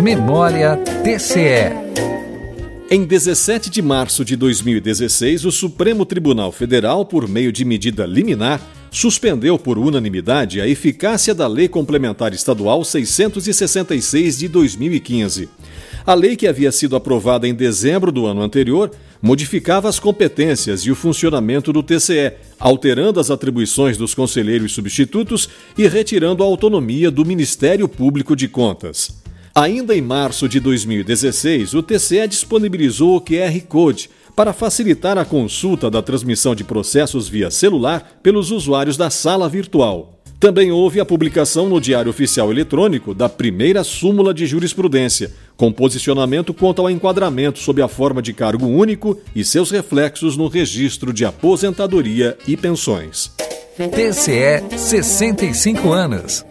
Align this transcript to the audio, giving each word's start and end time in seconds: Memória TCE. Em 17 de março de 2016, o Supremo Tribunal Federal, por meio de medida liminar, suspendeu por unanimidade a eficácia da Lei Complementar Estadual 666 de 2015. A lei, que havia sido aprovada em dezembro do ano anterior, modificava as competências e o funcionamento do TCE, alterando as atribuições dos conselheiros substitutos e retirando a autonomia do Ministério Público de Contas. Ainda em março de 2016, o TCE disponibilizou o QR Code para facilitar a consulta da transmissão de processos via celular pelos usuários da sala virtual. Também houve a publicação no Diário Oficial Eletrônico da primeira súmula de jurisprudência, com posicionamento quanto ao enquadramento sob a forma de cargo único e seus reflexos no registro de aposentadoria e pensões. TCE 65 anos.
Memória 0.00 0.78
TCE. 1.04 1.76
Em 2.90 3.04
17 3.04 3.68
de 3.68 3.82
março 3.82 4.24
de 4.24 4.34
2016, 4.34 5.44
o 5.44 5.52
Supremo 5.52 6.06
Tribunal 6.06 6.50
Federal, 6.50 7.04
por 7.04 7.28
meio 7.28 7.52
de 7.52 7.66
medida 7.66 8.06
liminar, 8.06 8.62
suspendeu 8.90 9.58
por 9.58 9.76
unanimidade 9.76 10.58
a 10.58 10.66
eficácia 10.66 11.34
da 11.34 11.46
Lei 11.46 11.68
Complementar 11.68 12.32
Estadual 12.32 12.82
666 12.82 14.38
de 14.38 14.48
2015. 14.48 15.50
A 16.06 16.14
lei, 16.14 16.34
que 16.34 16.48
havia 16.48 16.72
sido 16.72 16.96
aprovada 16.96 17.46
em 17.46 17.54
dezembro 17.54 18.10
do 18.10 18.24
ano 18.24 18.40
anterior, 18.40 18.90
modificava 19.20 19.86
as 19.86 20.00
competências 20.00 20.80
e 20.80 20.90
o 20.90 20.94
funcionamento 20.96 21.74
do 21.74 21.82
TCE, 21.82 22.32
alterando 22.58 23.20
as 23.20 23.30
atribuições 23.30 23.98
dos 23.98 24.14
conselheiros 24.14 24.72
substitutos 24.72 25.46
e 25.76 25.86
retirando 25.86 26.42
a 26.42 26.46
autonomia 26.46 27.10
do 27.10 27.22
Ministério 27.22 27.86
Público 27.86 28.34
de 28.34 28.48
Contas. 28.48 29.19
Ainda 29.54 29.96
em 29.96 30.00
março 30.00 30.48
de 30.48 30.60
2016, 30.60 31.74
o 31.74 31.82
TCE 31.82 32.28
disponibilizou 32.28 33.16
o 33.16 33.20
QR 33.20 33.60
Code 33.68 34.08
para 34.36 34.52
facilitar 34.52 35.18
a 35.18 35.24
consulta 35.24 35.90
da 35.90 36.00
transmissão 36.00 36.54
de 36.54 36.62
processos 36.62 37.28
via 37.28 37.50
celular 37.50 38.20
pelos 38.22 38.52
usuários 38.52 38.96
da 38.96 39.10
sala 39.10 39.48
virtual. 39.48 40.20
Também 40.38 40.72
houve 40.72 41.00
a 41.00 41.04
publicação 41.04 41.68
no 41.68 41.80
Diário 41.80 42.08
Oficial 42.08 42.50
Eletrônico 42.50 43.12
da 43.12 43.28
primeira 43.28 43.84
súmula 43.84 44.32
de 44.32 44.46
jurisprudência, 44.46 45.32
com 45.56 45.70
posicionamento 45.70 46.54
quanto 46.54 46.80
ao 46.80 46.88
enquadramento 46.88 47.58
sob 47.58 47.82
a 47.82 47.88
forma 47.88 48.22
de 48.22 48.32
cargo 48.32 48.66
único 48.66 49.20
e 49.34 49.44
seus 49.44 49.70
reflexos 49.70 50.36
no 50.36 50.48
registro 50.48 51.12
de 51.12 51.26
aposentadoria 51.26 52.38
e 52.48 52.56
pensões. 52.56 53.32
TCE 53.76 54.78
65 54.78 55.92
anos. 55.92 56.44